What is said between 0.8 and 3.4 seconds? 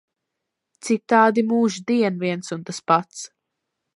Citādi mūždien viens un tas pats.